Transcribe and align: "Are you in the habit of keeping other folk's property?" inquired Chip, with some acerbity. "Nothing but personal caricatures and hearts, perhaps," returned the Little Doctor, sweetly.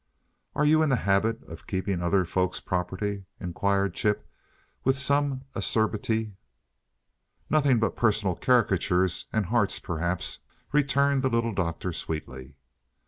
"Are 0.55 0.65
you 0.65 0.81
in 0.81 0.89
the 0.89 0.95
habit 1.05 1.43
of 1.43 1.67
keeping 1.67 2.01
other 2.01 2.25
folk's 2.25 2.59
property?" 2.59 3.25
inquired 3.39 3.93
Chip, 3.93 4.27
with 4.83 4.97
some 4.97 5.43
acerbity. 5.55 6.33
"Nothing 7.51 7.77
but 7.77 7.95
personal 7.95 8.35
caricatures 8.35 9.27
and 9.31 9.45
hearts, 9.45 9.77
perhaps," 9.77 10.39
returned 10.71 11.21
the 11.21 11.29
Little 11.29 11.53
Doctor, 11.53 11.93
sweetly. 11.93 12.55